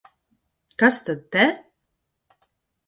Kas 0.79 0.97
tad 1.05 1.21
te? 1.31 1.45